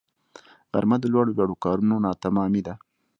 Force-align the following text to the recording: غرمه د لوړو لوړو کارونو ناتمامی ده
غرمه 0.71 0.97
د 1.01 1.05
لوړو 1.13 1.35
لوړو 1.37 1.55
کارونو 1.63 1.95
ناتمامی 2.05 2.61
ده 2.67 2.73